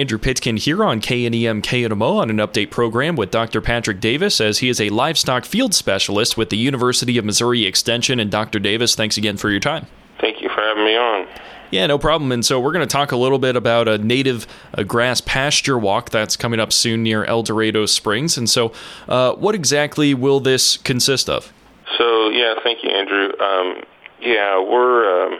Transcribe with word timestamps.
Andrew 0.00 0.16
Pitkin 0.16 0.56
here 0.56 0.82
on 0.82 0.98
KNEM 0.98 1.60
KNMO 1.60 2.20
on 2.20 2.30
an 2.30 2.38
update 2.38 2.70
program 2.70 3.16
with 3.16 3.30
Dr. 3.30 3.60
Patrick 3.60 4.00
Davis 4.00 4.40
as 4.40 4.60
he 4.60 4.70
is 4.70 4.80
a 4.80 4.88
livestock 4.88 5.44
field 5.44 5.74
specialist 5.74 6.38
with 6.38 6.48
the 6.48 6.56
University 6.56 7.18
of 7.18 7.26
Missouri 7.26 7.66
Extension. 7.66 8.18
And 8.18 8.30
Dr. 8.30 8.58
Davis, 8.58 8.94
thanks 8.94 9.18
again 9.18 9.36
for 9.36 9.50
your 9.50 9.60
time. 9.60 9.86
Thank 10.18 10.40
you 10.40 10.48
for 10.48 10.62
having 10.62 10.86
me 10.86 10.96
on. 10.96 11.28
Yeah, 11.70 11.86
no 11.86 11.98
problem. 11.98 12.32
And 12.32 12.42
so 12.46 12.58
we're 12.58 12.72
going 12.72 12.88
to 12.88 12.90
talk 12.90 13.12
a 13.12 13.16
little 13.16 13.38
bit 13.38 13.56
about 13.56 13.88
a 13.88 13.98
native 13.98 14.46
uh, 14.72 14.84
grass 14.84 15.20
pasture 15.20 15.78
walk 15.78 16.08
that's 16.08 16.34
coming 16.34 16.60
up 16.60 16.72
soon 16.72 17.02
near 17.02 17.24
El 17.24 17.42
Dorado 17.42 17.84
Springs. 17.84 18.38
And 18.38 18.48
so, 18.48 18.72
uh, 19.06 19.34
what 19.34 19.54
exactly 19.54 20.14
will 20.14 20.40
this 20.40 20.78
consist 20.78 21.28
of? 21.28 21.52
So, 21.98 22.30
yeah, 22.30 22.54
thank 22.64 22.82
you, 22.82 22.88
Andrew. 22.88 23.38
Um, 23.38 23.82
yeah, 24.22 24.58
we're 24.58 25.26
um, 25.26 25.38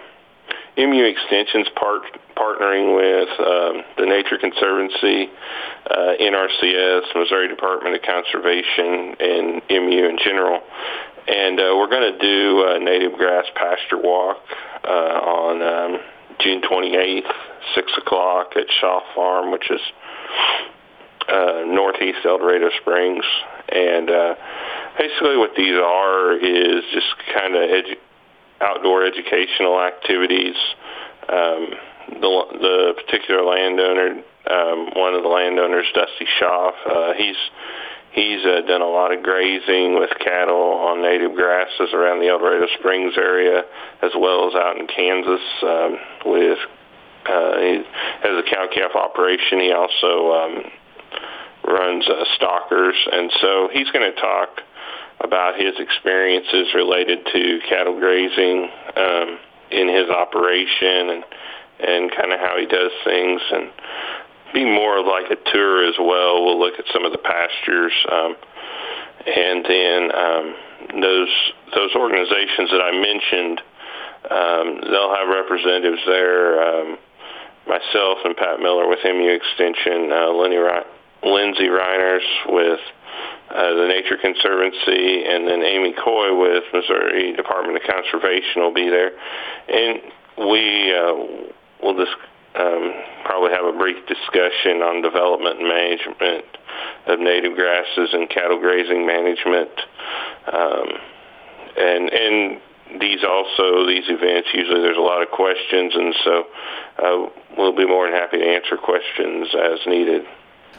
MU 0.77 1.03
Extension's 1.03 1.71
part, 1.75 2.03
partnering 2.41 2.97
with 2.97 3.29
um, 3.39 3.85
the 3.99 4.07
Nature 4.07 4.39
Conservancy, 4.39 5.29
uh, 5.91 6.13
NRCS, 6.21 7.15
Missouri 7.15 7.49
Department 7.49 7.95
of 7.95 8.03
Conservation, 8.03 9.15
and 9.21 9.63
MU 9.69 10.09
in 10.09 10.19
general. 10.25 10.61
And 11.29 11.61
uh, 11.61 11.77
we're 11.77 11.91
going 11.91 12.13
to 12.13 12.19
do 12.19 12.65
a 12.67 12.79
native 12.81 13.13
grass 13.13 13.45
pasture 13.55 13.99
walk 13.99 14.39
uh, 14.85 14.89
on 14.89 15.63
um, 15.63 16.01
June 16.41 16.63
28th, 16.63 17.31
6 17.75 17.93
o'clock 17.99 18.53
at 18.57 18.65
Shaw 18.81 19.01
Farm, 19.15 19.53
which 19.53 19.71
is 19.71 19.81
uh, 21.29 21.65
northeast 21.67 22.19
El 22.25 22.39
Dorado 22.39 22.71
Springs. 22.81 23.25
And 23.69 24.11
uh, 24.11 24.35
basically 24.99 25.37
what 25.37 25.51
these 25.57 25.77
are 25.77 26.33
is 26.35 26.85
just 26.93 27.07
kind 27.35 27.55
of 27.55 27.63
edu- 27.63 27.99
outdoor 28.61 29.05
educational 29.05 29.81
activities. 29.81 30.57
Um, 31.29 31.75
the, 32.11 32.45
the 32.59 32.95
particular 33.05 33.43
landowner, 33.45 34.23
um, 34.51 34.91
one 34.95 35.15
of 35.15 35.23
the 35.23 35.29
landowners, 35.29 35.87
Dusty 35.95 36.27
Schaff, 36.39 36.75
uh, 36.87 37.13
he's 37.15 37.37
he's 38.13 38.45
uh, 38.45 38.63
done 38.67 38.83
a 38.83 38.89
lot 38.89 39.13
of 39.13 39.23
grazing 39.23 39.95
with 39.95 40.11
cattle 40.19 40.91
on 40.91 41.03
native 41.03 41.35
grasses 41.35 41.95
around 41.95 42.21
the 42.21 42.29
El 42.29 42.39
Dorado 42.39 42.67
Springs 42.79 43.15
area, 43.17 43.63
as 44.03 44.11
well 44.19 44.49
as 44.49 44.55
out 44.55 44.77
in 44.79 44.87
Kansas 44.87 45.47
um, 45.63 45.99
with. 46.27 46.59
Uh, 47.21 47.59
he 47.61 47.85
has 48.23 48.33
a 48.33 48.43
cow 48.49 48.67
calf 48.73 48.97
operation. 48.97 49.61
He 49.61 49.73
also 49.73 50.33
um, 50.33 50.65
runs 51.69 52.09
uh, 52.09 52.25
stockers, 52.35 52.97
and 53.13 53.31
so 53.41 53.69
he's 53.73 53.91
going 53.91 54.11
to 54.11 54.21
talk 54.21 54.49
about 55.21 55.61
his 55.61 55.75
experiences 55.79 56.73
related 56.75 57.19
to 57.33 57.61
cattle 57.69 57.99
grazing 58.01 58.71
um, 58.97 59.39
in 59.71 59.89
his 59.89 60.09
operation 60.09 61.11
and 61.11 61.25
and 61.83 62.11
kind 62.11 62.33
of 62.33 62.41
how 62.41 62.57
he 62.59 62.67
does 62.67 62.93
things 63.05 63.41
and 63.53 63.71
be 64.53 64.65
more 64.65 65.03
like 65.03 65.31
a 65.31 65.37
tour 65.53 65.87
as 65.87 65.95
well. 65.99 66.45
We'll 66.45 66.59
look 66.59 66.79
at 66.79 66.85
some 66.93 67.05
of 67.05 67.13
the 67.13 67.19
pastures 67.19 67.93
um, 68.11 68.37
and 69.27 69.65
then 69.65 70.01
um, 70.15 70.55
those 71.01 71.35
those 71.75 71.95
organizations 71.95 72.71
that 72.71 72.83
I 72.83 72.93
mentioned. 72.93 73.61
Um, 74.21 74.81
they'll 74.85 75.15
have 75.15 75.29
representatives 75.29 76.03
there. 76.07 76.61
Um, 76.61 76.99
myself 77.67 78.19
and 78.25 78.37
Pat 78.37 78.61
Miller 78.61 78.89
with 78.89 78.99
MU 79.05 79.31
Extension, 79.31 80.11
uh, 80.13 80.33
Lenny 80.33 80.59
Lindsay 81.23 81.69
Reiners 81.69 82.25
with 82.49 82.81
uh, 83.51 83.75
the 83.75 83.87
Nature 83.89 84.17
Conservancy, 84.21 85.25
and 85.27 85.47
then 85.47 85.63
Amy 85.63 85.93
Coy 85.93 86.35
with 86.39 86.65
Missouri 86.73 87.35
Department 87.37 87.77
of 87.77 87.83
Conservation 87.83 88.63
will 88.63 88.75
be 88.75 88.89
there, 88.89 89.13
and 89.69 90.01
we 90.49 90.95
uh, 90.95 91.53
will 91.83 91.97
just 91.97 92.17
um, 92.59 92.93
probably 93.25 93.51
have 93.51 93.65
a 93.65 93.77
brief 93.77 94.05
discussion 94.07 94.83
on 94.83 95.03
development 95.03 95.61
and 95.61 95.69
management 95.69 96.45
of 97.07 97.21
native 97.21 97.55
grasses 97.55 98.11
and 98.13 98.29
cattle 98.29 98.59
grazing 98.59 99.07
management, 99.07 99.71
um, 100.53 100.89
and 101.77 102.11
and 102.11 102.61
these 103.01 103.23
also 103.23 103.87
these 103.87 104.09
events 104.09 104.49
usually 104.53 104.81
there's 104.81 104.97
a 104.97 105.01
lot 105.01 105.23
of 105.23 105.31
questions, 105.31 105.95
and 105.95 106.15
so 106.25 106.47
uh, 106.99 107.31
we'll 107.57 107.77
be 107.77 107.87
more 107.87 108.11
than 108.11 108.19
happy 108.19 108.39
to 108.39 108.45
answer 108.45 108.77
questions 108.77 109.49
as 109.55 109.79
needed. 109.87 110.27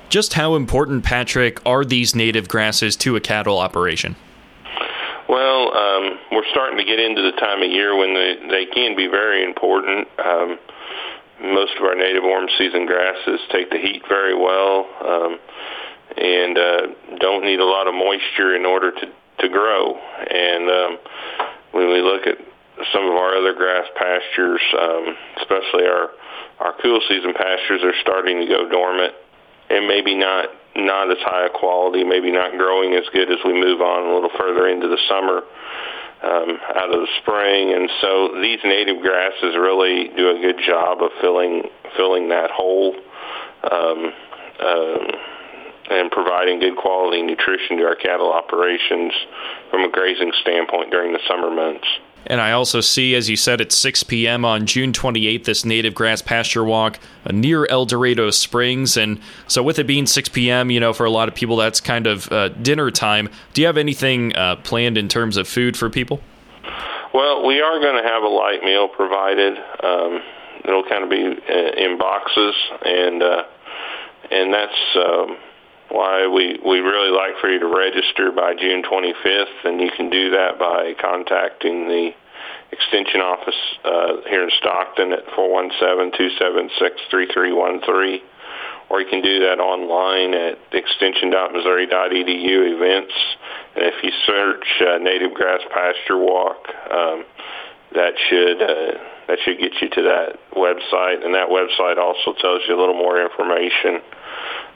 Just 0.09 0.33
how 0.33 0.55
important, 0.55 1.05
Patrick, 1.05 1.65
are 1.65 1.85
these 1.85 2.13
native 2.13 2.49
grasses 2.49 2.97
to 2.97 3.15
a 3.15 3.21
cattle 3.21 3.57
operation? 3.57 4.17
Well, 5.29 5.73
um, 5.73 6.19
we're 6.33 6.43
starting 6.51 6.77
to 6.77 6.83
get 6.83 6.99
into 6.99 7.21
the 7.21 7.31
time 7.31 7.63
of 7.63 7.71
year 7.71 7.95
when 7.95 8.13
they, 8.13 8.35
they 8.49 8.65
can 8.65 8.97
be 8.97 9.07
very 9.07 9.45
important. 9.45 10.09
Um, 10.19 10.59
most 11.41 11.73
of 11.77 11.83
our 11.83 11.95
native 11.95 12.23
warm 12.23 12.47
season 12.57 12.85
grasses 12.85 13.39
take 13.51 13.69
the 13.69 13.77
heat 13.77 14.03
very 14.07 14.35
well 14.35 14.85
um, 15.01 15.39
and 16.17 16.57
uh, 16.57 16.81
don't 17.19 17.43
need 17.43 17.59
a 17.59 17.65
lot 17.65 17.87
of 17.87 17.93
moisture 17.93 18.55
in 18.55 18.65
order 18.65 18.91
to, 18.91 19.05
to 19.39 19.49
grow. 19.49 19.95
And 19.95 20.69
um, 20.69 20.97
when 21.71 21.87
we 21.89 22.01
look 22.01 22.27
at 22.27 22.37
some 22.93 23.05
of 23.05 23.13
our 23.13 23.35
other 23.35 23.53
grass 23.53 23.85
pastures, 23.95 24.61
um, 24.79 25.15
especially 25.37 25.85
our, 25.85 26.09
our 26.59 26.73
cool 26.81 26.99
season 27.07 27.33
pastures, 27.33 27.81
are 27.83 27.95
starting 28.01 28.39
to 28.41 28.47
go 28.47 28.69
dormant 28.69 29.13
and 29.69 29.87
maybe 29.87 30.15
not 30.15 30.49
not 30.73 31.11
as 31.11 31.17
high 31.19 31.47
a 31.47 31.49
quality, 31.49 32.01
maybe 32.05 32.31
not 32.31 32.55
growing 32.57 32.93
as 32.93 33.03
good 33.11 33.29
as 33.29 33.39
we 33.43 33.51
move 33.51 33.81
on 33.81 34.07
a 34.07 34.13
little 34.13 34.31
further 34.39 34.69
into 34.69 34.87
the 34.87 34.97
summer 35.09 35.43
um, 36.23 36.57
out 36.75 36.93
of 36.93 37.01
the 37.01 37.07
spring. 37.21 37.73
And 37.73 37.89
so 38.01 38.41
these 38.41 38.59
native 38.63 39.01
grasses 39.01 39.55
really 39.57 40.09
do 40.15 40.29
a 40.29 40.39
good 40.41 40.59
job 40.65 41.01
of 41.01 41.11
filling 41.19 41.63
filling 41.97 42.29
that 42.29 42.51
hole 42.51 42.95
um, 43.69 44.13
um, 44.63 45.07
and 45.89 46.11
providing 46.11 46.59
good 46.59 46.77
quality 46.77 47.21
nutrition 47.21 47.77
to 47.77 47.83
our 47.83 47.95
cattle 47.95 48.31
operations 48.31 49.11
from 49.69 49.83
a 49.83 49.89
grazing 49.89 50.31
standpoint 50.41 50.91
during 50.91 51.11
the 51.11 51.19
summer 51.27 51.51
months. 51.51 51.87
And 52.25 52.39
I 52.39 52.51
also 52.51 52.81
see, 52.81 53.15
as 53.15 53.29
you 53.29 53.35
said, 53.35 53.61
at 53.61 53.71
6 53.71 54.03
p.m. 54.03 54.45
on 54.45 54.65
June 54.65 54.91
28th, 54.91 55.45
this 55.45 55.65
native 55.65 55.95
grass 55.95 56.21
pasture 56.21 56.63
walk 56.63 56.99
uh, 57.25 57.31
near 57.31 57.65
El 57.67 57.85
Dorado 57.85 58.29
Springs. 58.29 58.95
And 58.95 59.19
so, 59.47 59.63
with 59.63 59.79
it 59.79 59.87
being 59.87 60.05
6 60.05 60.29
p.m., 60.29 60.71
you 60.71 60.79
know, 60.79 60.93
for 60.93 61.05
a 61.05 61.09
lot 61.09 61.27
of 61.27 61.35
people, 61.35 61.55
that's 61.55 61.81
kind 61.81 62.07
of 62.07 62.31
uh, 62.31 62.49
dinner 62.49 62.91
time. 62.91 63.29
Do 63.53 63.61
you 63.61 63.67
have 63.67 63.77
anything 63.77 64.35
uh, 64.35 64.57
planned 64.57 64.97
in 64.97 65.07
terms 65.07 65.37
of 65.37 65.47
food 65.47 65.75
for 65.75 65.89
people? 65.89 66.21
Well, 67.13 67.45
we 67.45 67.59
are 67.59 67.79
going 67.79 68.01
to 68.01 68.07
have 68.07 68.23
a 68.23 68.27
light 68.27 68.63
meal 68.63 68.87
provided. 68.87 69.57
Um, 69.83 70.21
it'll 70.63 70.83
kind 70.83 71.03
of 71.03 71.09
be 71.09 71.23
uh, 71.23 71.71
in 71.75 71.97
boxes, 71.97 72.55
and 72.85 73.23
uh, 73.23 73.43
and 74.29 74.53
that's. 74.53 74.95
Um, 74.95 75.37
why 75.93 76.27
we, 76.27 76.59
we 76.65 76.79
really 76.79 77.11
like 77.11 77.37
for 77.39 77.49
you 77.49 77.59
to 77.59 77.67
register 77.67 78.31
by 78.31 78.55
June 78.55 78.81
25th, 78.83 79.65
and 79.65 79.79
you 79.81 79.91
can 79.95 80.09
do 80.09 80.31
that 80.31 80.57
by 80.59 80.95
contacting 80.99 81.87
the 81.87 82.11
extension 82.71 83.21
office 83.21 83.55
uh, 83.83 84.21
here 84.29 84.43
in 84.43 84.51
Stockton 84.57 85.13
at 85.13 85.25
417-276-3313, 85.27 88.21
or 88.89 89.01
you 89.01 89.07
can 89.09 89.21
do 89.21 89.41
that 89.41 89.59
online 89.59 90.33
at 90.33 90.57
extension.missouri.edu 90.71 92.75
events. 92.75 93.13
And 93.75 93.85
if 93.85 94.01
you 94.03 94.11
search 94.25 94.65
uh, 94.81 94.97
Native 94.99 95.33
Grass 95.33 95.61
Pasture 95.73 96.17
Walk, 96.17 96.67
um, 96.91 97.23
that 97.93 98.13
should 98.29 98.61
uh, 98.61 98.93
that 99.31 99.39
should 99.45 99.59
get 99.59 99.71
you 99.81 99.87
to 99.87 100.01
that 100.11 100.39
website, 100.51 101.23
and 101.23 101.33
that 101.35 101.47
website 101.47 101.97
also 101.97 102.33
tells 102.41 102.61
you 102.67 102.75
a 102.75 102.79
little 102.79 102.99
more 102.99 103.23
information 103.23 104.03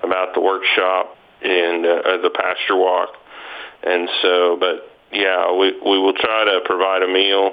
about 0.01 0.33
the 0.33 0.39
workshop 0.39 1.17
and 1.43 1.85
uh, 1.85 2.23
the 2.23 2.31
pasture 2.31 2.77
walk. 2.77 3.09
And 3.83 4.07
so, 4.21 4.55
but 4.57 4.89
yeah, 5.11 5.51
we 5.51 5.75
we 5.83 5.99
will 5.99 6.13
try 6.13 6.45
to 6.45 6.61
provide 6.63 7.03
a 7.03 7.07
meal, 7.11 7.51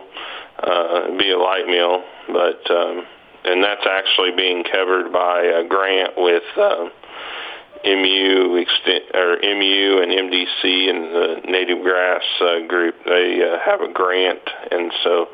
uh, 0.62 1.18
be 1.18 1.32
a 1.32 1.38
light 1.38 1.66
meal, 1.66 2.04
but 2.28 2.70
um, 2.70 3.04
and 3.46 3.64
that's 3.64 3.84
actually 3.84 4.30
being 4.36 4.62
covered 4.62 5.12
by 5.12 5.42
a 5.42 5.66
grant 5.66 6.12
with. 6.16 6.44
Uh, 6.56 6.88
MU 7.84 8.62
extent, 8.62 9.10
or 9.12 9.38
MU 9.42 9.98
and 9.98 10.12
MDC 10.12 10.88
and 10.88 11.02
the 11.12 11.50
Native 11.50 11.82
Grass 11.82 12.22
uh, 12.40 12.64
group 12.68 12.94
they 13.04 13.42
uh, 13.42 13.58
have 13.58 13.80
a 13.80 13.92
grant, 13.92 14.38
and 14.70 14.92
so 15.02 15.26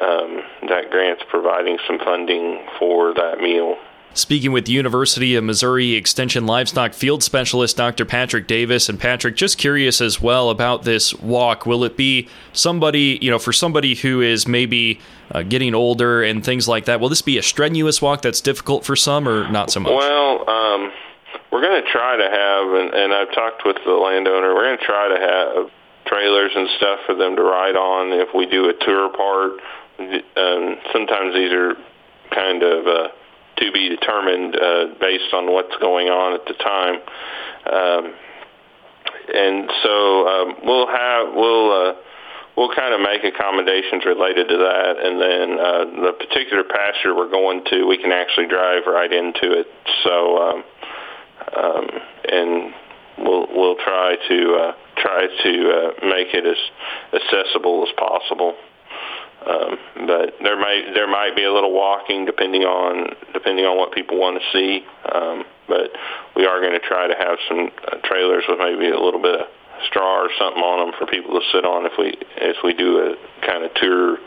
um, 0.00 0.42
that 0.68 0.90
grant's 0.90 1.22
providing 1.28 1.78
some 1.86 1.98
funding 1.98 2.64
for 2.78 3.14
that 3.14 3.38
meal. 3.40 3.76
Speaking 4.16 4.52
with 4.52 4.68
University 4.68 5.34
of 5.34 5.42
Missouri 5.42 5.94
Extension 5.94 6.46
Livestock 6.46 6.94
Field 6.94 7.24
Specialist 7.24 7.76
Dr. 7.76 8.04
Patrick 8.04 8.46
Davis. 8.46 8.88
And 8.88 9.00
Patrick, 9.00 9.34
just 9.34 9.58
curious 9.58 10.00
as 10.00 10.20
well 10.20 10.50
about 10.50 10.84
this 10.84 11.12
walk. 11.14 11.66
Will 11.66 11.82
it 11.82 11.96
be 11.96 12.28
somebody, 12.52 13.18
you 13.20 13.28
know, 13.28 13.40
for 13.40 13.52
somebody 13.52 13.96
who 13.96 14.20
is 14.20 14.46
maybe 14.46 15.00
uh, 15.32 15.42
getting 15.42 15.74
older 15.74 16.22
and 16.22 16.44
things 16.44 16.68
like 16.68 16.84
that, 16.84 17.00
will 17.00 17.08
this 17.08 17.22
be 17.22 17.38
a 17.38 17.42
strenuous 17.42 18.00
walk 18.00 18.22
that's 18.22 18.40
difficult 18.40 18.84
for 18.84 18.94
some 18.94 19.28
or 19.28 19.50
not 19.50 19.72
so 19.72 19.80
much? 19.80 19.92
Well, 19.92 20.48
um, 20.48 20.92
we're 21.50 21.62
going 21.62 21.82
to 21.82 21.90
try 21.90 22.16
to 22.16 22.30
have, 22.30 22.72
and, 22.72 22.94
and 22.94 23.12
I've 23.12 23.34
talked 23.34 23.62
with 23.66 23.78
the 23.84 23.94
landowner, 23.94 24.54
we're 24.54 24.66
going 24.66 24.78
to 24.78 24.84
try 24.84 25.08
to 25.08 25.20
have 25.20 25.70
trailers 26.06 26.52
and 26.54 26.68
stuff 26.76 27.00
for 27.06 27.14
them 27.16 27.34
to 27.34 27.42
ride 27.42 27.74
on 27.74 28.12
if 28.12 28.28
we 28.34 28.46
do 28.46 28.68
a 28.68 28.74
tour 28.84 29.10
part. 29.10 29.60
Um, 29.98 30.76
sometimes 30.92 31.34
these 31.34 31.52
are 31.52 31.74
kind 32.30 32.62
of. 32.62 32.86
Uh, 32.86 33.08
to 33.56 33.70
be 33.70 33.88
determined 33.88 34.56
uh, 34.56 34.86
based 35.00 35.32
on 35.32 35.46
what's 35.52 35.76
going 35.80 36.08
on 36.08 36.34
at 36.34 36.44
the 36.46 36.54
time. 36.54 36.94
Um, 37.70 38.14
and 39.32 39.70
so 39.82 40.28
um, 40.28 40.56
we'll 40.64 40.86
have 40.86 41.34
we'll 41.34 41.72
uh, 41.72 41.94
we'll 42.56 42.74
kind 42.74 42.94
of 42.94 43.00
make 43.00 43.24
accommodations 43.24 44.04
related 44.04 44.48
to 44.48 44.56
that, 44.58 44.94
and 45.00 45.20
then 45.20 45.58
uh, 45.58 45.84
the 46.06 46.12
particular 46.12 46.64
pasture 46.64 47.14
we're 47.14 47.30
going 47.30 47.64
to, 47.70 47.86
we 47.86 47.96
can 47.98 48.12
actually 48.12 48.46
drive 48.46 48.82
right 48.86 49.12
into 49.12 49.58
it. 49.58 49.66
So 50.02 50.38
um, 50.38 50.64
um, 51.56 51.88
and 52.28 52.74
we'll 53.18 53.46
we'll 53.50 53.76
try 53.76 54.16
to 54.28 54.54
uh, 54.54 54.72
try 54.96 55.26
to 55.26 55.70
uh, 55.70 56.06
make 56.06 56.34
it 56.34 56.44
as 56.44 56.60
accessible 57.12 57.86
as 57.88 57.94
possible. 57.96 58.54
Um, 59.46 60.06
but 60.06 60.34
there 60.42 60.58
might 60.58 60.94
there 60.94 61.06
might 61.08 61.36
be 61.36 61.44
a 61.44 61.52
little 61.52 61.72
walking 61.72 62.24
depending 62.24 62.62
on 62.62 63.14
depending 63.32 63.64
on 63.64 63.76
what 63.76 63.92
people 63.92 64.18
want 64.18 64.40
to 64.40 64.44
see. 64.52 64.84
Um, 65.12 65.44
but 65.68 65.90
we 66.36 66.46
are 66.46 66.60
going 66.60 66.72
to 66.72 66.80
try 66.80 67.06
to 67.06 67.14
have 67.14 67.38
some 67.48 67.70
uh, 67.86 67.96
trailers 68.04 68.44
with 68.48 68.58
maybe 68.58 68.88
a 68.88 69.00
little 69.00 69.20
bit 69.20 69.40
of 69.40 69.46
straw 69.86 70.22
or 70.22 70.30
something 70.38 70.62
on 70.62 70.86
them 70.86 70.94
for 70.98 71.06
people 71.06 71.38
to 71.38 71.44
sit 71.52 71.64
on 71.64 71.86
if 71.86 71.92
we 71.98 72.14
if 72.36 72.56
we 72.64 72.72
do 72.74 72.98
a 72.98 73.46
kind 73.46 73.64
of 73.64 73.74
tour 73.74 74.18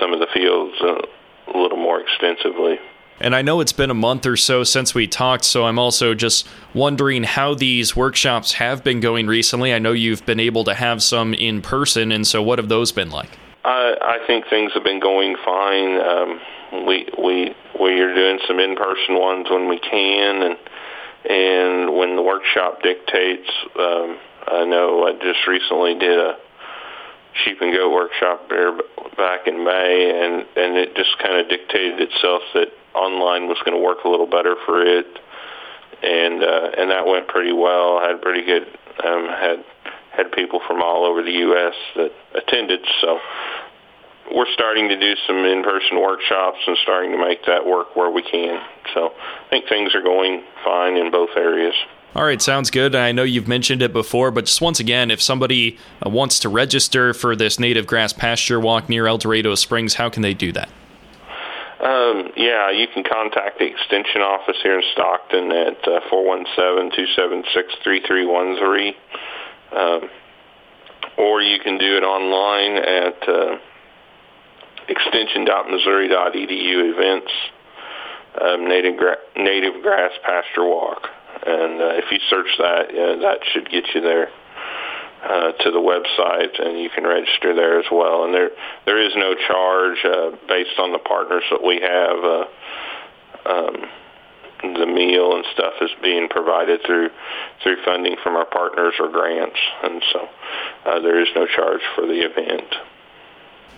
some 0.00 0.12
of 0.12 0.20
the 0.20 0.28
fields 0.32 0.74
a, 0.80 1.52
a 1.52 1.58
little 1.58 1.78
more 1.78 2.00
extensively. 2.00 2.78
And 3.20 3.36
I 3.36 3.42
know 3.42 3.60
it's 3.60 3.72
been 3.72 3.90
a 3.90 3.94
month 3.94 4.26
or 4.26 4.36
so 4.36 4.64
since 4.64 4.94
we 4.94 5.06
talked, 5.06 5.44
so 5.44 5.64
I'm 5.64 5.78
also 5.78 6.12
just 6.14 6.48
wondering 6.74 7.22
how 7.22 7.54
these 7.54 7.94
workshops 7.94 8.54
have 8.54 8.82
been 8.82 9.00
going 9.00 9.28
recently. 9.28 9.72
I 9.72 9.78
know 9.78 9.92
you've 9.92 10.26
been 10.26 10.40
able 10.40 10.64
to 10.64 10.74
have 10.74 11.02
some 11.02 11.32
in 11.34 11.62
person, 11.62 12.10
and 12.10 12.26
so 12.26 12.42
what 12.42 12.58
have 12.58 12.68
those 12.68 12.90
been 12.90 13.10
like? 13.10 13.38
I, 13.64 14.18
I 14.20 14.26
think 14.26 14.46
things 14.48 14.72
have 14.74 14.84
been 14.84 15.00
going 15.00 15.36
fine. 15.44 16.00
Um, 16.00 16.40
we 16.86 17.08
we 17.22 17.54
we 17.80 18.00
are 18.00 18.14
doing 18.14 18.38
some 18.46 18.58
in-person 18.58 19.18
ones 19.18 19.46
when 19.50 19.68
we 19.68 19.78
can, 19.78 20.42
and 20.42 20.56
and 21.28 21.96
when 21.96 22.16
the 22.16 22.22
workshop 22.22 22.82
dictates. 22.82 23.48
Um, 23.78 24.18
I 24.46 24.64
know 24.64 25.06
I 25.06 25.12
just 25.22 25.46
recently 25.46 25.94
did 25.94 26.18
a 26.18 26.36
sheep 27.44 27.58
and 27.60 27.72
goat 27.72 27.92
workshop 27.92 28.48
there 28.48 28.72
back 29.16 29.46
in 29.46 29.64
May, 29.64 30.20
and 30.22 30.46
and 30.56 30.76
it 30.76 30.96
just 30.96 31.16
kind 31.18 31.38
of 31.38 31.48
dictated 31.48 32.00
itself 32.00 32.42
that 32.54 32.68
online 32.94 33.46
was 33.48 33.58
going 33.64 33.76
to 33.76 33.82
work 33.82 33.98
a 34.04 34.08
little 34.08 34.26
better 34.26 34.56
for 34.66 34.82
it, 34.82 35.06
and 36.02 36.42
uh, 36.42 36.70
and 36.76 36.90
that 36.90 37.06
went 37.06 37.28
pretty 37.28 37.52
well. 37.52 37.98
I 37.98 38.08
had 38.08 38.22
pretty 38.22 38.44
good 38.44 38.66
um, 39.04 39.28
had 39.28 39.64
had 40.16 40.32
people 40.32 40.60
from 40.66 40.82
all 40.82 41.04
over 41.04 41.22
the 41.22 41.32
U.S. 41.32 41.74
that 41.96 42.12
attended. 42.34 42.80
So 43.00 43.18
we're 44.34 44.52
starting 44.54 44.88
to 44.88 44.98
do 44.98 45.14
some 45.26 45.44
in-person 45.44 46.00
workshops 46.00 46.58
and 46.66 46.76
starting 46.82 47.12
to 47.12 47.18
make 47.18 47.44
that 47.46 47.66
work 47.66 47.94
where 47.96 48.10
we 48.10 48.22
can. 48.22 48.62
So 48.94 49.08
I 49.08 49.50
think 49.50 49.68
things 49.68 49.94
are 49.94 50.02
going 50.02 50.42
fine 50.64 50.96
in 50.96 51.10
both 51.10 51.30
areas. 51.36 51.74
All 52.14 52.24
right, 52.24 52.40
sounds 52.42 52.70
good. 52.70 52.94
I 52.94 53.12
know 53.12 53.22
you've 53.22 53.48
mentioned 53.48 53.80
it 53.80 53.90
before, 53.92 54.30
but 54.30 54.44
just 54.44 54.60
once 54.60 54.80
again, 54.80 55.10
if 55.10 55.22
somebody 55.22 55.78
uh, 56.04 56.10
wants 56.10 56.40
to 56.40 56.50
register 56.50 57.14
for 57.14 57.34
this 57.34 57.58
native 57.58 57.86
grass 57.86 58.12
pasture 58.12 58.60
walk 58.60 58.90
near 58.90 59.06
El 59.06 59.16
Dorado 59.16 59.54
Springs, 59.54 59.94
how 59.94 60.10
can 60.10 60.20
they 60.20 60.34
do 60.34 60.52
that? 60.52 60.68
Um, 61.80 62.32
yeah, 62.36 62.70
you 62.70 62.86
can 62.92 63.02
contact 63.02 63.58
the 63.58 63.64
extension 63.64 64.20
office 64.20 64.58
here 64.62 64.78
in 64.78 64.84
Stockton 64.92 65.50
at 65.52 65.88
uh, 65.88 66.00
417-276-3313. 66.12 68.94
Um, 69.74 70.10
or 71.18 71.42
you 71.42 71.58
can 71.60 71.76
do 71.78 71.96
it 71.96 72.04
online 72.04 72.76
at 72.76 73.28
uh, 73.28 73.58
extension.missouri.edu 74.88 76.92
events, 76.94 77.32
um, 78.40 78.68
native, 78.68 78.96
gra- 78.96 79.18
native 79.36 79.82
grass 79.82 80.12
pasture 80.24 80.64
walk. 80.64 81.08
And 81.44 81.80
uh, 81.80 81.94
if 81.98 82.04
you 82.10 82.18
search 82.30 82.56
that, 82.58 82.94
yeah, 82.94 83.16
that 83.22 83.40
should 83.52 83.68
get 83.70 83.84
you 83.94 84.00
there 84.00 84.28
uh, 85.22 85.52
to 85.52 85.70
the 85.70 85.78
website, 85.78 86.60
and 86.60 86.80
you 86.80 86.90
can 86.90 87.04
register 87.04 87.54
there 87.54 87.78
as 87.78 87.86
well. 87.90 88.24
And 88.24 88.34
there 88.34 88.50
there 88.86 88.98
is 89.00 89.14
no 89.16 89.34
charge 89.34 90.04
uh, 90.04 90.30
based 90.48 90.78
on 90.78 90.92
the 90.92 90.98
partners 90.98 91.44
that 91.50 91.62
we 91.62 91.80
have. 91.80 92.24
Uh, 92.24 92.46
um, 93.44 93.88
the 94.62 94.86
meal 94.86 95.34
and 95.34 95.44
stuff 95.52 95.74
is 95.80 95.90
being 96.02 96.28
provided 96.28 96.80
through 96.86 97.10
through 97.62 97.76
funding 97.84 98.16
from 98.22 98.36
our 98.36 98.46
partners 98.46 98.94
or 98.98 99.08
grants, 99.08 99.58
and 99.82 100.02
so 100.12 100.28
uh, 100.86 101.00
there 101.00 101.20
is 101.20 101.28
no 101.34 101.46
charge 101.46 101.80
for 101.94 102.06
the 102.06 102.24
event. 102.24 102.74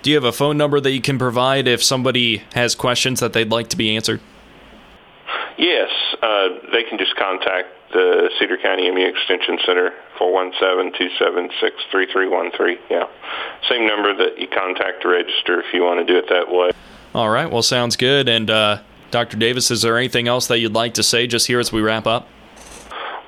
Do 0.02 0.10
you 0.10 0.16
have 0.16 0.25
a 0.25 0.32
phone 0.32 0.58
number 0.58 0.81
that 0.81 0.90
you 0.90 1.00
can 1.00 1.19
provide 1.19 1.66
if 1.66 1.82
somebody 1.82 2.42
has 2.54 2.75
questions 2.75 3.20
that 3.20 3.32
they'd 3.32 3.50
like 3.50 3.69
to 3.70 3.76
be 3.76 3.96
answered? 3.96 4.20
Yes, 5.56 5.90
uh, 6.22 6.48
they 6.72 6.82
can 6.82 6.98
just 6.98 7.16
contact 7.16 7.69
the 7.92 8.28
Cedar 8.38 8.58
County 8.58 8.90
MU 8.90 9.06
Extension 9.06 9.58
Center, 9.64 9.92
417-276-3313. 10.19 12.76
Yeah, 12.90 13.06
same 13.70 13.86
number 13.86 14.14
that 14.14 14.38
you 14.38 14.48
contact 14.48 15.00
to 15.02 15.08
register 15.08 15.60
if 15.60 15.72
you 15.72 15.82
want 15.82 16.06
to 16.06 16.12
do 16.12 16.19
it 16.19 16.28
that 16.28 16.50
way. 16.50 16.72
All 17.14 17.31
right, 17.31 17.50
well, 17.50 17.62
sounds 17.62 17.96
good. 17.96 18.28
And 18.28 18.50
uh, 18.50 18.82
Dr. 19.14 19.37
Davis, 19.37 19.70
is 19.70 19.82
there 19.82 19.96
anything 19.96 20.26
else 20.26 20.49
that 20.49 20.58
you'd 20.58 20.75
like 20.75 20.94
to 20.94 21.05
say 21.05 21.28
just 21.28 21.46
here 21.46 21.61
as 21.61 21.70
we 21.70 21.81
wrap 21.81 22.05
up? 22.05 22.26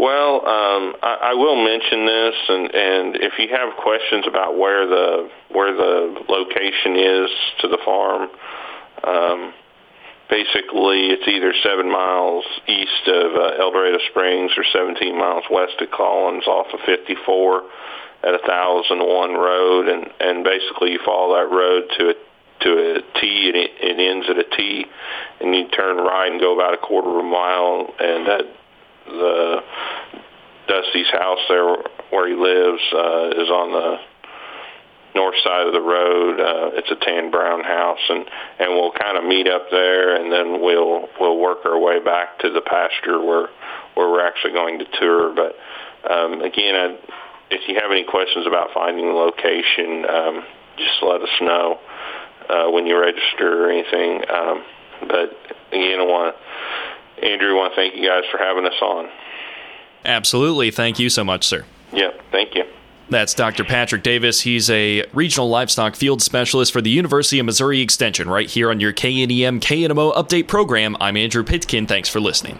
Well, 0.00 0.42
um, 0.42 0.96
I, 1.00 1.30
I 1.30 1.34
will 1.34 1.54
mention 1.54 2.04
this, 2.04 2.34
and, 2.48 2.74
and 2.74 3.16
if 3.22 3.38
you 3.38 3.46
have 3.54 3.70
questions 3.78 4.26
about 4.26 4.58
where 4.58 4.84
the 4.84 5.30
where 5.54 5.70
the 5.72 6.26
location 6.28 6.98
is 6.98 7.30
to 7.60 7.68
the 7.68 7.78
farm, 7.84 8.28
um, 9.04 9.54
basically 10.28 11.14
it's 11.14 11.28
either 11.28 11.54
seven 11.62 11.86
miles 11.86 12.44
east 12.66 13.06
of 13.06 13.36
uh, 13.38 13.62
El 13.62 13.70
Dorado 13.70 13.98
Springs 14.10 14.50
or 14.58 14.64
17 14.66 15.16
miles 15.16 15.44
west 15.48 15.80
of 15.80 15.92
Collins 15.92 16.48
off 16.48 16.66
of 16.74 16.80
54 16.84 17.62
at 18.24 18.34
a 18.34 18.42
1001 18.42 19.34
road, 19.34 19.86
and 19.86 20.10
and 20.18 20.42
basically 20.42 20.98
you 20.98 21.00
follow 21.06 21.38
that 21.38 21.54
road 21.54 21.86
to 21.96 22.10
a 22.10 22.14
to 22.66 22.70
a 22.74 23.20
T, 23.20 23.46
and 23.54 23.56
it, 23.56 23.70
it 23.98 24.10
ends 24.10 24.26
at 24.28 24.38
a 24.38 24.44
T, 24.56 24.86
and 25.40 25.54
you 25.54 25.68
turn 25.68 25.96
right 25.96 26.30
and 26.30 26.40
go 26.40 26.54
about 26.54 26.74
a 26.74 26.78
quarter 26.78 27.08
of 27.08 27.16
a 27.16 27.28
mile, 27.28 27.92
and 27.98 28.26
that 28.26 28.44
the 29.06 29.62
Dusty's 30.68 31.10
house 31.12 31.38
there 31.48 31.76
where 32.10 32.28
he 32.28 32.34
lives 32.34 32.82
uh, 32.92 33.42
is 33.42 33.48
on 33.48 33.72
the 33.72 33.96
north 35.14 35.36
side 35.42 35.66
of 35.66 35.72
the 35.72 35.80
road. 35.80 36.40
Uh, 36.40 36.70
it's 36.74 36.90
a 36.90 36.96
tan 36.96 37.30
brown 37.30 37.64
house, 37.64 38.04
and 38.08 38.26
and 38.58 38.70
we'll 38.74 38.92
kind 38.92 39.16
of 39.16 39.24
meet 39.24 39.48
up 39.48 39.70
there, 39.70 40.14
and 40.16 40.30
then 40.32 40.60
we'll 40.60 41.08
we'll 41.20 41.38
work 41.38 41.64
our 41.64 41.78
way 41.78 41.98
back 42.02 42.38
to 42.40 42.50
the 42.50 42.60
pasture 42.60 43.22
where 43.24 43.48
where 43.94 44.10
we're 44.10 44.26
actually 44.26 44.52
going 44.52 44.78
to 44.78 44.86
tour. 45.00 45.34
But 45.34 45.56
um, 46.10 46.42
again, 46.42 46.74
I, 46.74 46.98
if 47.50 47.68
you 47.68 47.76
have 47.80 47.90
any 47.90 48.04
questions 48.04 48.46
about 48.46 48.70
finding 48.74 49.06
the 49.06 49.12
location, 49.12 50.04
um, 50.04 50.44
just 50.76 51.02
let 51.02 51.22
us 51.22 51.34
know 51.40 51.78
uh, 52.48 52.70
when 52.70 52.86
you 52.86 52.98
register 52.98 53.64
or 53.64 53.70
anything. 53.70 54.22
Um, 54.30 54.64
but 55.08 55.36
again, 55.72 56.00
I 56.00 56.04
want 56.04 56.36
Andrew, 57.22 57.50
I 57.50 57.54
want 57.54 57.72
to 57.72 57.76
thank 57.76 57.96
you 57.96 58.06
guys 58.06 58.24
for 58.30 58.38
having 58.38 58.66
us 58.66 58.80
on. 58.82 59.08
Absolutely. 60.04 60.70
Thank 60.70 60.98
you 60.98 61.10
so 61.10 61.24
much, 61.24 61.44
sir. 61.44 61.64
Yeah, 61.92 62.10
thank 62.30 62.54
you. 62.54 62.64
That's 63.08 63.34
Dr. 63.34 63.64
Patrick 63.64 64.02
Davis. 64.02 64.40
He's 64.40 64.68
a 64.68 65.04
regional 65.12 65.48
livestock 65.48 65.94
field 65.94 66.22
specialist 66.22 66.72
for 66.72 66.80
the 66.80 66.90
University 66.90 67.38
of 67.38 67.46
Missouri 67.46 67.80
Extension 67.80 68.28
right 68.28 68.48
here 68.48 68.70
on 68.70 68.80
your 68.80 68.92
KNEM 68.92 69.60
KNMO 69.60 70.14
update 70.14 70.48
program. 70.48 70.96
I'm 71.00 71.16
Andrew 71.16 71.44
Pitkin. 71.44 71.86
Thanks 71.86 72.08
for 72.08 72.20
listening. 72.20 72.54